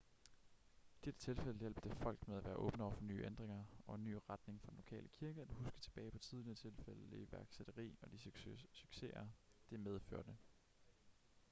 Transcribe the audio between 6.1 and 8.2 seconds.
på tidligere tilfælde af iværksætteri og de